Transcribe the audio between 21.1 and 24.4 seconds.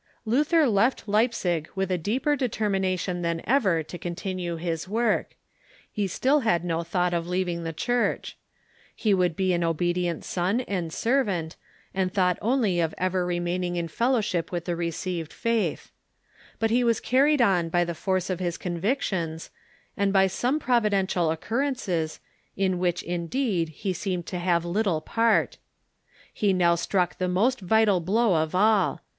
occur rences, in which, indeed, he seemed to